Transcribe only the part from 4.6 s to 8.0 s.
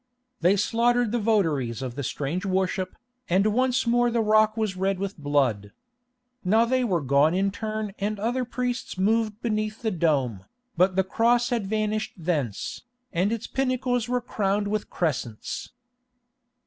red with blood. Now they were gone in turn